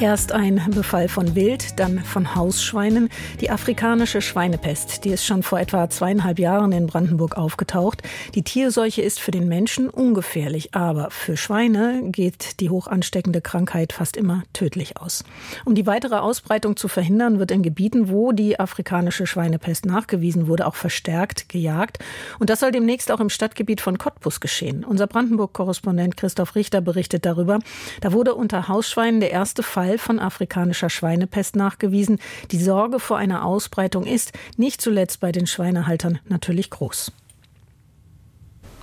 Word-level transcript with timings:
Erst 0.00 0.32
ein 0.32 0.62
Befall 0.70 1.08
von 1.08 1.34
Wild, 1.34 1.78
dann 1.78 1.98
von 1.98 2.34
Hausschweinen. 2.34 3.10
Die 3.42 3.50
afrikanische 3.50 4.22
Schweinepest, 4.22 5.04
die 5.04 5.10
ist 5.10 5.26
schon 5.26 5.42
vor 5.42 5.60
etwa 5.60 5.90
zweieinhalb 5.90 6.38
Jahren 6.38 6.72
in 6.72 6.86
Brandenburg 6.86 7.36
aufgetaucht. 7.36 8.02
Die 8.34 8.42
Tierseuche 8.42 9.02
ist 9.02 9.20
für 9.20 9.30
den 9.30 9.46
Menschen 9.46 9.90
ungefährlich, 9.90 10.74
aber 10.74 11.10
für 11.10 11.36
Schweine 11.36 12.00
geht 12.04 12.60
die 12.60 12.70
hoch 12.70 12.86
ansteckende 12.86 13.42
Krankheit 13.42 13.92
fast 13.92 14.16
immer 14.16 14.42
tödlich 14.54 14.96
aus. 14.96 15.22
Um 15.66 15.74
die 15.74 15.84
weitere 15.86 16.16
Ausbreitung 16.16 16.78
zu 16.78 16.88
verhindern, 16.88 17.38
wird 17.38 17.50
in 17.50 17.62
Gebieten, 17.62 18.08
wo 18.08 18.32
die 18.32 18.58
afrikanische 18.58 19.26
Schweinepest 19.26 19.84
nachgewiesen 19.84 20.46
wurde, 20.46 20.66
auch 20.66 20.76
verstärkt 20.76 21.50
gejagt. 21.50 21.98
Und 22.38 22.48
das 22.48 22.60
soll 22.60 22.72
demnächst 22.72 23.12
auch 23.12 23.20
im 23.20 23.28
Stadtgebiet 23.28 23.82
von 23.82 23.98
Cottbus 23.98 24.40
geschehen. 24.40 24.82
Unser 24.82 25.06
Brandenburg-Korrespondent 25.06 26.16
Christoph 26.16 26.54
Richter 26.54 26.80
berichtet 26.80 27.26
darüber. 27.26 27.58
Da 28.00 28.14
wurde 28.14 28.34
unter 28.34 28.66
Hausschweinen 28.66 29.20
der 29.20 29.30
erste 29.30 29.62
Fall 29.62 29.89
Fall 29.90 29.98
von 29.98 30.18
afrikanischer 30.20 30.88
Schweinepest 30.88 31.56
nachgewiesen. 31.56 32.18
Die 32.52 32.62
Sorge 32.62 33.00
vor 33.00 33.18
einer 33.18 33.44
Ausbreitung 33.44 34.06
ist 34.06 34.32
nicht 34.56 34.80
zuletzt 34.80 35.20
bei 35.20 35.32
den 35.32 35.46
Schweinehaltern 35.46 36.20
natürlich 36.28 36.70
groß. 36.70 37.12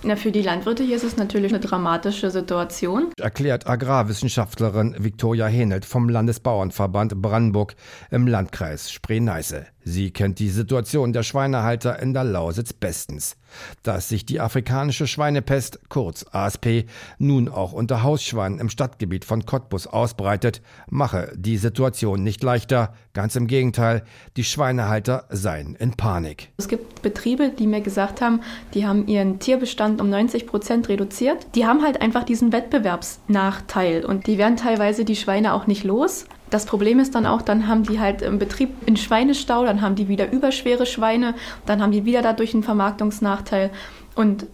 Na, 0.04 0.14
für 0.14 0.30
die 0.30 0.42
Landwirte 0.42 0.84
hier 0.84 0.94
ist 0.94 1.02
es 1.02 1.16
natürlich 1.16 1.52
eine 1.52 1.60
dramatische 1.60 2.30
Situation. 2.30 3.10
Erklärt 3.18 3.66
Agrarwissenschaftlerin 3.66 4.94
Viktoria 4.98 5.46
Henelt 5.46 5.84
vom 5.84 6.08
Landesbauernverband 6.08 7.20
Brandenburg 7.20 7.74
im 8.10 8.28
Landkreis 8.28 8.92
Spree-Neiße. 8.92 9.66
Sie 9.88 10.10
kennt 10.10 10.38
die 10.38 10.50
Situation 10.50 11.14
der 11.14 11.22
Schweinehalter 11.22 11.98
in 11.98 12.12
der 12.12 12.22
Lausitz 12.22 12.74
bestens. 12.74 13.36
Dass 13.82 14.10
sich 14.10 14.26
die 14.26 14.38
afrikanische 14.38 15.06
Schweinepest, 15.06 15.80
kurz 15.88 16.26
ASP, 16.30 16.84
nun 17.18 17.48
auch 17.48 17.72
unter 17.72 18.02
Hausschweinen 18.02 18.58
im 18.58 18.68
Stadtgebiet 18.68 19.24
von 19.24 19.46
Cottbus 19.46 19.86
ausbreitet, 19.86 20.60
mache 20.90 21.32
die 21.34 21.56
Situation 21.56 22.22
nicht 22.22 22.42
leichter. 22.42 22.92
Ganz 23.14 23.34
im 23.34 23.46
Gegenteil, 23.46 24.04
die 24.36 24.44
Schweinehalter 24.44 25.24
seien 25.30 25.74
in 25.76 25.92
Panik. 25.92 26.50
Es 26.58 26.68
gibt 26.68 27.00
Betriebe, 27.00 27.48
die 27.48 27.66
mir 27.66 27.80
gesagt 27.80 28.20
haben, 28.20 28.42
die 28.74 28.86
haben 28.86 29.06
ihren 29.06 29.38
Tierbestand 29.38 30.02
um 30.02 30.10
90 30.10 30.46
Prozent 30.46 30.90
reduziert. 30.90 31.46
Die 31.54 31.64
haben 31.64 31.82
halt 31.82 32.02
einfach 32.02 32.24
diesen 32.24 32.52
Wettbewerbsnachteil 32.52 34.04
und 34.04 34.26
die 34.26 34.36
werden 34.36 34.58
teilweise 34.58 35.06
die 35.06 35.16
Schweine 35.16 35.54
auch 35.54 35.66
nicht 35.66 35.84
los. 35.84 36.26
Das 36.50 36.64
Problem 36.64 36.98
ist 36.98 37.14
dann 37.14 37.26
auch, 37.26 37.42
dann 37.42 37.66
haben 37.68 37.82
die 37.82 38.00
halt 38.00 38.22
im 38.22 38.38
Betrieb 38.38 38.70
einen 38.86 38.96
Schweinestau, 38.96 39.64
dann 39.64 39.82
haben 39.82 39.94
die 39.94 40.08
wieder 40.08 40.30
überschwere 40.32 40.86
Schweine, 40.86 41.34
dann 41.66 41.82
haben 41.82 41.92
die 41.92 42.04
wieder 42.04 42.22
dadurch 42.22 42.54
einen 42.54 42.62
Vermarktungsnachteil. 42.62 43.70
Und 44.14 44.46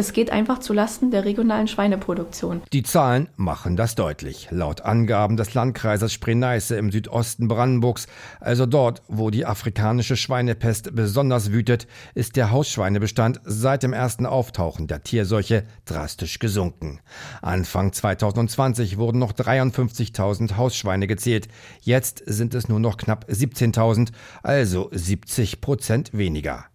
es 0.00 0.14
geht 0.14 0.30
einfach 0.30 0.60
zu 0.60 0.72
Lasten 0.72 1.10
der 1.10 1.26
regionalen 1.26 1.68
Schweineproduktion. 1.68 2.62
Die 2.72 2.82
Zahlen 2.82 3.28
machen 3.36 3.76
das 3.76 3.96
deutlich. 3.96 4.48
Laut 4.50 4.80
Angaben 4.80 5.36
des 5.36 5.52
Landkreises 5.52 6.14
Spree-Neiße 6.14 6.74
im 6.76 6.90
Südosten 6.90 7.48
Brandenburgs, 7.48 8.06
also 8.40 8.64
dort, 8.64 9.02
wo 9.08 9.28
die 9.28 9.44
afrikanische 9.44 10.16
Schweinepest 10.16 10.96
besonders 10.96 11.52
wütet, 11.52 11.86
ist 12.14 12.36
der 12.36 12.50
Hausschweinebestand 12.50 13.42
seit 13.44 13.82
dem 13.82 13.92
ersten 13.92 14.24
Auftauchen 14.24 14.86
der 14.86 15.04
Tierseuche 15.04 15.64
drastisch 15.84 16.38
gesunken. 16.38 17.00
Anfang 17.42 17.92
2020 17.92 18.96
wurden 18.96 19.18
noch 19.18 19.32
53.000 19.32 20.56
Hausschweine 20.56 21.08
gezählt. 21.08 21.48
Jetzt 21.82 22.22
sind 22.24 22.54
es 22.54 22.70
nur 22.70 22.80
noch 22.80 22.96
knapp 22.96 23.26
17.000, 23.28 24.12
also 24.42 24.88
70 24.92 25.60
Prozent 25.60 26.16
weniger. 26.16 26.69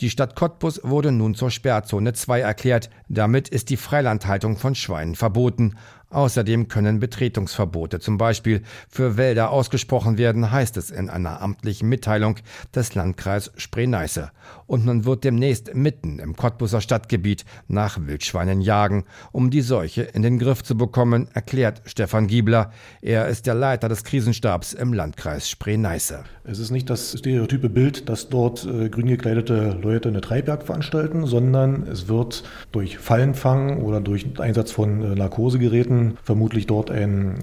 Die 0.00 0.10
Stadt 0.10 0.36
Cottbus 0.36 0.80
wurde 0.84 1.12
nun 1.12 1.34
zur 1.34 1.50
Sperrzone 1.50 2.12
2 2.12 2.40
erklärt. 2.40 2.90
Damit 3.08 3.48
ist 3.48 3.70
die 3.70 3.76
Freilandhaltung 3.76 4.56
von 4.56 4.74
Schweinen 4.74 5.14
verboten. 5.14 5.76
Außerdem 6.10 6.68
können 6.68 7.00
Betretungsverbote 7.00 7.98
zum 7.98 8.16
Beispiel 8.16 8.62
für 8.88 9.16
Wälder 9.16 9.50
ausgesprochen 9.50 10.18
werden, 10.18 10.52
heißt 10.52 10.76
es 10.76 10.90
in 10.90 11.10
einer 11.10 11.42
amtlichen 11.42 11.88
Mitteilung 11.88 12.36
des 12.72 12.94
Landkreis 12.94 13.50
Spree-Neiße. 13.56 14.30
Und 14.68 14.86
man 14.86 15.04
wird 15.04 15.24
demnächst 15.24 15.74
mitten 15.74 16.20
im 16.20 16.36
Cottbuser 16.36 16.80
Stadtgebiet 16.80 17.44
nach 17.66 17.98
Wildschweinen 18.06 18.60
jagen, 18.60 19.04
um 19.32 19.50
die 19.50 19.62
Seuche 19.62 20.02
in 20.02 20.22
den 20.22 20.38
Griff 20.38 20.62
zu 20.62 20.76
bekommen, 20.76 21.26
erklärt 21.34 21.82
Stefan 21.86 22.28
Giebler. 22.28 22.70
Er 23.02 23.26
ist 23.26 23.46
der 23.46 23.54
Leiter 23.54 23.88
des 23.88 24.04
Krisenstabs 24.04 24.74
im 24.74 24.92
Landkreis 24.92 25.50
Spree-Neiße. 25.50 26.22
Es 26.44 26.60
ist 26.60 26.70
nicht 26.70 26.88
das 26.88 27.18
stereotype 27.18 27.68
Bild, 27.68 28.08
dass 28.08 28.28
dort 28.28 28.64
äh, 28.64 28.88
grün 28.88 29.08
gekleidete 29.08 29.76
Leute 29.82 30.08
eine 30.08 30.20
Treibjagd 30.20 30.62
veranstalten, 30.62 31.26
sondern 31.26 31.82
es 31.88 32.06
wird 32.06 32.44
durch 32.70 32.98
Fallenfang 32.98 33.82
oder 33.82 34.00
durch 34.00 34.26
Einsatz 34.38 34.70
von 34.70 35.02
äh, 35.02 35.14
Narkosegeräten 35.16 35.95
werden 35.96 36.18
vermutlich 36.22 36.66
dort 36.66 36.90
ein, 36.90 37.36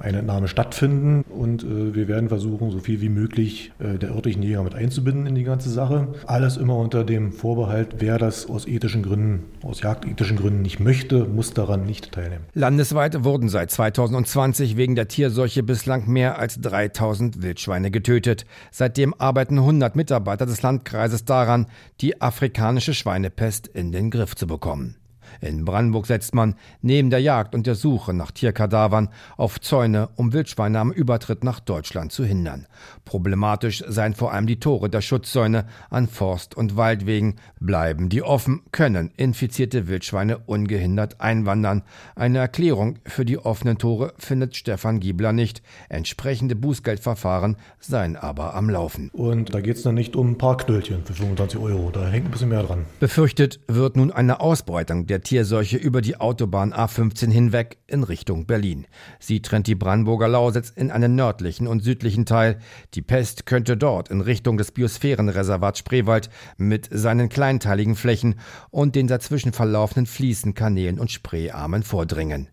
äh, 0.00 0.04
eine 0.04 0.18
Entnahme 0.18 0.48
stattfinden 0.48 1.24
und 1.28 1.62
äh, 1.62 1.94
wir 1.94 2.08
werden 2.08 2.28
versuchen, 2.28 2.70
so 2.70 2.78
viel 2.78 3.00
wie 3.00 3.08
möglich 3.08 3.72
äh, 3.78 3.98
der 3.98 4.14
örtlichen 4.14 4.42
Jäger 4.42 4.62
mit 4.62 4.74
einzubinden 4.74 5.26
in 5.26 5.34
die 5.34 5.44
ganze 5.44 5.70
Sache. 5.70 6.08
Alles 6.26 6.56
immer 6.56 6.76
unter 6.76 7.04
dem 7.04 7.32
Vorbehalt, 7.32 7.96
wer 7.98 8.18
das 8.18 8.48
aus 8.48 8.66
ethischen 8.66 9.02
Gründen, 9.02 9.44
aus 9.62 9.82
jagdethischen 9.82 10.36
Gründen 10.36 10.62
nicht 10.62 10.80
möchte, 10.80 11.24
muss 11.24 11.52
daran 11.52 11.84
nicht 11.84 12.12
teilnehmen. 12.12 12.44
Landesweit 12.54 13.24
wurden 13.24 13.48
seit 13.48 13.70
2020 13.70 14.76
wegen 14.76 14.94
der 14.94 15.08
Tierseuche 15.08 15.62
bislang 15.62 16.08
mehr 16.08 16.38
als 16.38 16.60
3000 16.60 17.42
Wildschweine 17.42 17.90
getötet. 17.90 18.46
Seitdem 18.70 19.14
arbeiten 19.18 19.58
100 19.58 19.96
Mitarbeiter 19.96 20.46
des 20.46 20.62
Landkreises 20.62 21.24
daran, 21.24 21.66
die 22.00 22.20
afrikanische 22.20 22.94
Schweinepest 22.94 23.66
in 23.66 23.92
den 23.92 24.10
Griff 24.10 24.34
zu 24.36 24.46
bekommen. 24.46 24.96
In 25.40 25.64
Brandenburg 25.64 26.06
setzt 26.06 26.34
man 26.34 26.54
neben 26.82 27.10
der 27.10 27.20
Jagd 27.20 27.54
und 27.54 27.66
der 27.66 27.74
Suche 27.74 28.14
nach 28.14 28.30
Tierkadavern 28.30 29.08
auf 29.36 29.60
Zäune, 29.60 30.08
um 30.16 30.32
Wildschweine 30.32 30.78
am 30.78 30.92
Übertritt 30.92 31.44
nach 31.44 31.60
Deutschland 31.60 32.12
zu 32.12 32.24
hindern. 32.24 32.66
Problematisch 33.04 33.84
seien 33.86 34.14
vor 34.14 34.32
allem 34.32 34.46
die 34.46 34.60
Tore 34.60 34.88
der 34.88 35.00
Schutzzäune 35.00 35.66
an 35.90 36.08
Forst- 36.08 36.56
und 36.56 36.76
Waldwegen. 36.76 37.36
Bleiben 37.60 38.08
die 38.08 38.22
offen, 38.22 38.62
können 38.72 39.10
infizierte 39.16 39.88
Wildschweine 39.88 40.38
ungehindert 40.38 41.20
einwandern. 41.20 41.82
Eine 42.14 42.38
Erklärung 42.38 42.98
für 43.04 43.24
die 43.24 43.38
offenen 43.38 43.78
Tore 43.78 44.14
findet 44.18 44.56
Stefan 44.56 45.00
Giebler 45.00 45.32
nicht. 45.32 45.62
Entsprechende 45.88 46.56
Bußgeldverfahren 46.56 47.56
seien 47.80 48.16
aber 48.16 48.54
am 48.54 48.70
Laufen. 48.70 49.10
Und 49.12 49.54
da 49.54 49.60
geht 49.60 49.76
es 49.76 49.82
dann 49.82 49.94
nicht 49.94 50.16
um 50.16 50.32
ein 50.32 50.38
paar 50.38 50.56
Knöllchen 50.56 51.04
für 51.04 51.14
25 51.14 51.58
Euro, 51.60 51.90
da 51.90 52.08
hängt 52.08 52.26
ein 52.26 52.30
bisschen 52.30 52.48
mehr 52.48 52.62
dran. 52.62 52.84
Befürchtet 53.00 53.60
wird 53.68 53.96
nun 53.96 54.10
eine 54.10 54.40
Ausbreitung 54.40 55.06
der 55.06 55.17
Tierseuche 55.20 55.76
über 55.76 56.00
die 56.00 56.20
Autobahn 56.20 56.72
A15 56.72 57.30
hinweg 57.30 57.78
in 57.86 58.02
Richtung 58.02 58.46
Berlin. 58.46 58.86
Sie 59.18 59.42
trennt 59.42 59.66
die 59.66 59.74
Brandenburger 59.74 60.28
Lausitz 60.28 60.70
in 60.70 60.90
einen 60.90 61.14
nördlichen 61.14 61.66
und 61.66 61.82
südlichen 61.82 62.26
Teil. 62.26 62.58
Die 62.94 63.02
Pest 63.02 63.46
könnte 63.46 63.76
dort 63.76 64.08
in 64.08 64.20
Richtung 64.20 64.58
des 64.58 64.72
Biosphärenreservats 64.72 65.78
Spreewald 65.78 66.30
mit 66.56 66.88
seinen 66.90 67.28
kleinteiligen 67.28 67.94
Flächen 67.94 68.36
und 68.70 68.94
den 68.94 69.06
dazwischen 69.06 69.52
verlaufenden 69.52 70.06
Fließen, 70.06 70.54
Kanälen 70.54 70.98
und 70.98 71.10
Spreearmen 71.10 71.82
vordringen. 71.82 72.48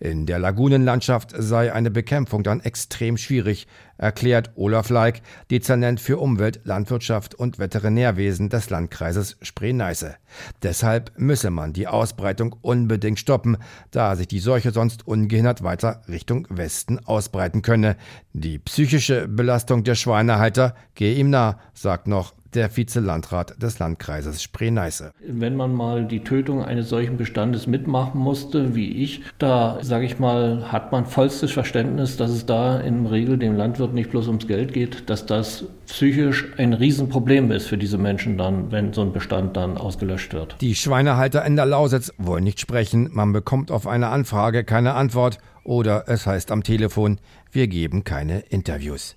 In 0.00 0.26
der 0.26 0.38
Lagunenlandschaft 0.38 1.32
sei 1.36 1.72
eine 1.72 1.90
Bekämpfung 1.90 2.42
dann 2.42 2.60
extrem 2.60 3.16
schwierig, 3.16 3.66
erklärt 3.98 4.50
Olaf 4.56 4.88
Leik, 4.88 5.22
Dezernent 5.50 6.00
für 6.00 6.18
Umwelt, 6.18 6.60
Landwirtschaft 6.64 7.34
und 7.34 7.58
Veterinärwesen 7.58 8.48
des 8.48 8.70
Landkreises 8.70 9.36
Spree-Neiße. 9.42 10.16
Deshalb 10.62 11.12
müsse 11.16 11.50
man 11.50 11.72
die 11.72 11.86
Ausbreitung 11.86 12.56
unbedingt 12.62 13.18
stoppen, 13.18 13.58
da 13.90 14.16
sich 14.16 14.28
die 14.28 14.38
Seuche 14.40 14.72
sonst 14.72 15.06
ungehindert 15.06 15.62
weiter 15.62 16.02
Richtung 16.08 16.46
Westen 16.48 16.98
ausbreiten 16.98 17.62
könne. 17.62 17.96
Die 18.32 18.58
psychische 18.58 19.28
Belastung 19.28 19.84
der 19.84 19.94
Schweinehalter 19.94 20.74
gehe 20.94 21.14
ihm 21.14 21.30
nah, 21.30 21.58
sagt 21.74 22.06
noch 22.06 22.34
der 22.54 22.76
Vizelandrat 22.76 23.60
des 23.62 23.78
Landkreises 23.78 24.42
Spree-Neiße. 24.42 25.12
Wenn 25.26 25.56
man 25.56 25.74
mal 25.74 26.06
die 26.06 26.20
Tötung 26.20 26.64
eines 26.64 26.88
solchen 26.88 27.16
Bestandes 27.16 27.66
mitmachen 27.66 28.20
musste, 28.20 28.74
wie 28.74 28.90
ich, 29.02 29.22
da 29.38 29.78
sage 29.82 30.06
ich 30.06 30.18
mal, 30.18 30.72
hat 30.72 30.92
man 30.92 31.06
vollstes 31.06 31.52
Verständnis, 31.52 32.16
dass 32.16 32.30
es 32.30 32.46
da 32.46 32.80
in 32.80 33.06
Regel 33.06 33.38
dem 33.38 33.56
Landwirt 33.56 33.94
nicht 33.94 34.10
bloß 34.10 34.26
ums 34.28 34.46
Geld 34.46 34.72
geht, 34.72 35.08
dass 35.08 35.26
das 35.26 35.64
psychisch 35.86 36.46
ein 36.56 36.72
Riesenproblem 36.72 37.50
ist 37.50 37.66
für 37.66 37.78
diese 37.78 37.98
Menschen 37.98 38.38
dann, 38.38 38.70
wenn 38.70 38.92
so 38.92 39.02
ein 39.02 39.12
Bestand 39.12 39.56
dann 39.56 39.76
ausgelöscht 39.76 40.32
wird. 40.32 40.56
Die 40.60 40.74
Schweinehalter 40.74 41.44
in 41.44 41.56
der 41.56 41.66
Lausitz 41.66 42.12
wollen 42.18 42.44
nicht 42.44 42.60
sprechen. 42.60 43.10
Man 43.12 43.32
bekommt 43.32 43.70
auf 43.70 43.86
eine 43.86 44.08
Anfrage 44.08 44.64
keine 44.64 44.94
Antwort 44.94 45.38
oder 45.64 46.04
es 46.08 46.26
heißt 46.26 46.50
am 46.50 46.62
Telefon, 46.62 47.18
wir 47.52 47.68
geben 47.68 48.04
keine 48.04 48.40
Interviews. 48.40 49.16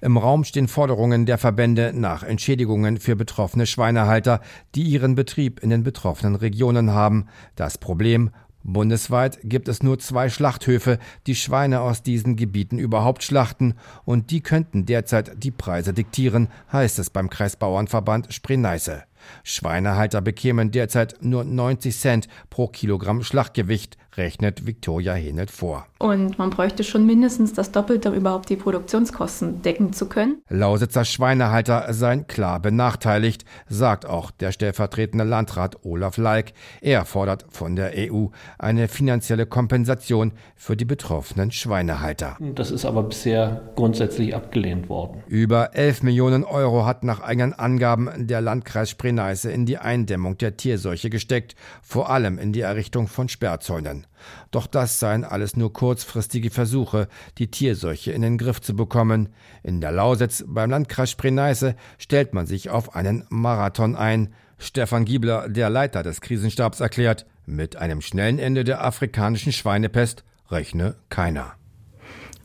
Im 0.00 0.16
Raum 0.16 0.44
stehen 0.44 0.68
Forderungen 0.68 1.26
der 1.26 1.38
Verbände 1.38 1.92
nach 1.94 2.22
Entschädigungen 2.22 2.98
für 2.98 3.16
betroffene 3.16 3.66
Schweinehalter, 3.66 4.40
die 4.74 4.82
ihren 4.82 5.14
Betrieb 5.14 5.60
in 5.60 5.70
den 5.70 5.82
betroffenen 5.82 6.34
Regionen 6.34 6.92
haben. 6.92 7.26
Das 7.56 7.78
Problem 7.78 8.30
Bundesweit 8.64 9.38
gibt 9.42 9.68
es 9.68 9.82
nur 9.82 9.98
zwei 9.98 10.28
Schlachthöfe, 10.28 10.98
die 11.26 11.34
Schweine 11.34 11.80
aus 11.80 12.02
diesen 12.02 12.36
Gebieten 12.36 12.78
überhaupt 12.78 13.22
schlachten, 13.24 13.74
und 14.04 14.30
die 14.30 14.40
könnten 14.40 14.86
derzeit 14.86 15.42
die 15.42 15.50
Preise 15.50 15.92
diktieren, 15.92 16.48
heißt 16.72 16.98
es 16.98 17.10
beim 17.10 17.28
Kreisbauernverband 17.28 18.32
Spree-Neiße. 18.32 19.02
Schweinehalter 19.44 20.20
bekämen 20.20 20.70
derzeit 20.70 21.16
nur 21.20 21.44
90 21.44 21.96
Cent 21.96 22.28
pro 22.50 22.68
Kilogramm 22.68 23.22
Schlachtgewicht, 23.22 23.96
rechnet 24.16 24.66
Viktoria 24.66 25.14
Henelt 25.14 25.50
vor. 25.50 25.86
Und 25.98 26.38
man 26.38 26.50
bräuchte 26.50 26.84
schon 26.84 27.06
mindestens 27.06 27.52
das 27.52 27.72
Doppelte, 27.72 28.10
um 28.10 28.16
überhaupt 28.16 28.50
die 28.50 28.56
Produktionskosten 28.56 29.62
decken 29.62 29.92
zu 29.92 30.06
können. 30.06 30.42
Lausitzer 30.48 31.04
Schweinehalter 31.04 31.92
seien 31.92 32.26
klar 32.26 32.60
benachteiligt, 32.60 33.44
sagt 33.68 34.04
auch 34.06 34.30
der 34.30 34.52
stellvertretende 34.52 35.24
Landrat 35.24 35.84
Olaf 35.84 36.16
Leik. 36.16 36.52
Er 36.80 37.04
fordert 37.04 37.46
von 37.50 37.76
der 37.76 37.92
EU 37.96 38.26
eine 38.58 38.88
finanzielle 38.88 39.46
Kompensation 39.46 40.32
für 40.56 40.76
die 40.76 40.84
betroffenen 40.84 41.50
Schweinehalter. 41.50 42.36
Das 42.54 42.70
ist 42.70 42.84
aber 42.84 43.04
bisher 43.04 43.72
grundsätzlich 43.76 44.34
abgelehnt 44.34 44.88
worden. 44.88 45.22
Über 45.26 45.74
11 45.74 46.02
Millionen 46.02 46.44
Euro 46.44 46.84
hat 46.84 47.04
nach 47.04 47.20
eigenen 47.20 47.52
Angaben 47.52 48.26
der 48.26 48.40
Landkreis 48.40 48.90
Spree-Neiße 49.12 49.50
in 49.50 49.66
die 49.66 49.78
Eindämmung 49.78 50.38
der 50.38 50.56
Tierseuche 50.56 51.10
gesteckt, 51.10 51.54
vor 51.82 52.10
allem 52.10 52.38
in 52.38 52.52
die 52.52 52.60
Errichtung 52.60 53.08
von 53.08 53.28
Sperrzäunen. 53.28 54.06
Doch 54.50 54.66
das 54.66 54.98
seien 54.98 55.24
alles 55.24 55.56
nur 55.56 55.72
kurzfristige 55.72 56.50
Versuche, 56.50 57.08
die 57.38 57.50
Tierseuche 57.50 58.12
in 58.12 58.22
den 58.22 58.38
Griff 58.38 58.60
zu 58.60 58.74
bekommen. 58.74 59.28
In 59.62 59.80
der 59.80 59.92
Lausitz 59.92 60.44
beim 60.46 60.70
Landkreis 60.70 61.10
Spree-Neiße 61.10 61.76
stellt 61.98 62.32
man 62.32 62.46
sich 62.46 62.70
auf 62.70 62.96
einen 62.96 63.24
Marathon 63.28 63.96
ein. 63.96 64.32
Stefan 64.58 65.04
Giebler, 65.04 65.48
der 65.48 65.68
Leiter 65.68 66.02
des 66.02 66.20
Krisenstabs, 66.20 66.80
erklärt, 66.80 67.26
mit 67.44 67.76
einem 67.76 68.00
schnellen 68.00 68.38
Ende 68.38 68.64
der 68.64 68.84
afrikanischen 68.84 69.52
Schweinepest 69.52 70.24
rechne 70.50 70.94
keiner. 71.10 71.54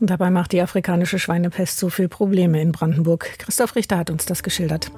Dabei 0.00 0.30
macht 0.30 0.52
die 0.52 0.60
afrikanische 0.60 1.18
Schweinepest 1.18 1.78
so 1.78 1.88
viel 1.88 2.08
Probleme 2.08 2.60
in 2.60 2.70
Brandenburg. 2.70 3.38
Christoph 3.38 3.74
Richter 3.74 3.98
hat 3.98 4.10
uns 4.10 4.26
das 4.26 4.44
geschildert. 4.44 4.92